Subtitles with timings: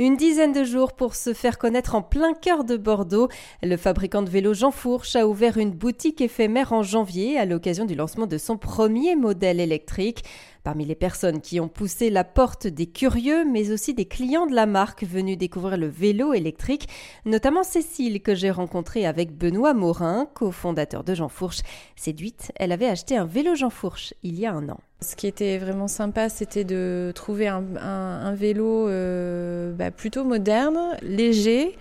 [0.00, 3.28] Une dizaine de jours pour se faire connaître en plein cœur de Bordeaux.
[3.64, 7.84] Le fabricant de vélos Jean Fourche a ouvert une boutique éphémère en janvier à l'occasion
[7.84, 10.22] du lancement de son premier modèle électrique.
[10.64, 14.54] Parmi les personnes qui ont poussé la porte des curieux, mais aussi des clients de
[14.54, 16.88] la marque venus découvrir le vélo électrique,
[17.24, 21.60] notamment Cécile que j'ai rencontrée avec Benoît Morin, cofondateur de Jean Fourche.
[21.96, 24.80] Séduite, elle avait acheté un vélo Jean Fourche il y a un an.
[25.00, 31.76] Ce qui était vraiment sympa, c'était de trouver un, vélo euh, bah, plutôt moderne, léger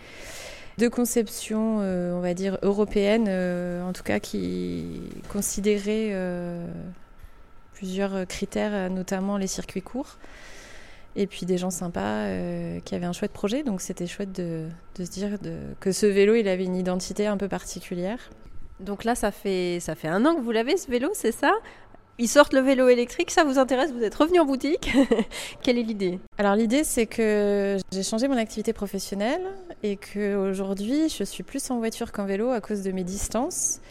[0.78, 6.14] de conception, euh, on va dire, européenne, euh, en tout cas qui considérait
[7.78, 10.18] plusieurs euh, critères, euh, notamment les circuits courts.
[11.16, 13.64] Et puis des gens sympas euh, qui avaient un chouette projet.
[13.64, 14.68] Donc c'était chouette de,
[14.98, 15.38] se dire
[15.80, 18.30] que ce vélo, il avait une identité un peu particulière.
[18.80, 21.54] Donc là, ça fait, ça fait un an que vous l'avez, ce vélo, c'est ça?
[22.20, 24.92] Ils sortent le vélo électrique, ça vous intéresse Vous êtes revenu en boutique?
[25.62, 26.20] Quelle est l'idée?
[26.40, 29.42] Alors l'idée c'est que j'ai changé mon activité professionnelle
[29.84, 33.82] et qu'aujourd'hui je suis plus en voiture qu'en vélo à cause de mes distances.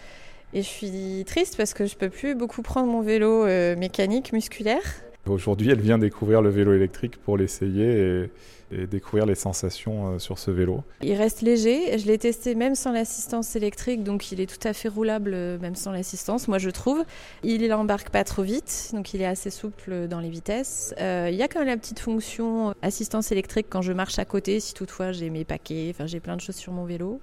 [0.53, 4.33] Et je suis triste parce que je peux plus beaucoup prendre mon vélo euh, mécanique,
[4.33, 4.83] musculaire.
[5.27, 8.29] Aujourd'hui, elle vient découvrir le vélo électrique pour l'essayer
[8.73, 10.83] et, découvrir les sensations euh, sur ce vélo.
[11.03, 11.99] Il reste léger.
[11.99, 15.59] Je l'ai testé même sans l'assistance électrique, donc il est tout à fait roulable euh,
[15.59, 17.05] même sans l'assistance, moi je trouve.
[17.43, 20.95] Il embarque pas trop vite, donc il est assez souple dans les vitesses.
[20.99, 24.61] il y a quand même la petite fonction assistance électrique quand je marche à côté,
[24.61, 27.21] si toutefois j'ai mes paquets, enfin j'ai plein de choses sur mon vélo.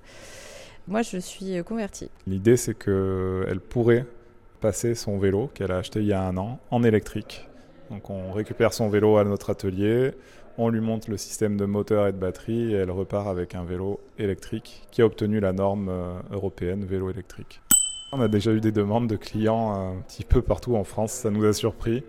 [0.88, 2.10] Moi, je suis euh, convertie.
[2.28, 4.06] L'idée, c'est qu'elle pourrait
[4.60, 7.48] passer son vélo qu'elle a acheté il y a un an en électrique.
[7.90, 10.12] Donc, on récupère son vélo à notre atelier,
[10.58, 13.64] on lui monte le système de moteur et de batterie et elle repart avec un
[13.64, 17.62] vélo électrique qui a obtenu la norme euh, européenne vélo électrique.
[18.12, 21.32] On a déjà eu des demandes de clients un petit peu partout en France, ça
[21.32, 22.04] nous a surpris.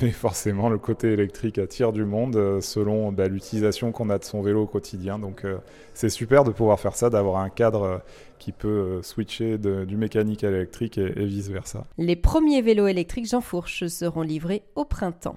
[0.00, 4.24] Mais forcément, le côté électrique attire du monde euh, selon bah, l'utilisation qu'on a de
[4.24, 5.18] son vélo au quotidien.
[5.18, 5.58] Donc euh,
[5.92, 7.98] c'est super de pouvoir faire ça, d'avoir un cadre euh,
[8.38, 11.86] qui peut switcher du mécanique à l'électrique et, et vice-versa.
[11.96, 15.36] Les premiers vélos électriques Jean Fourche seront livrés au printemps.